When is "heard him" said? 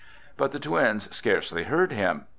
1.65-2.25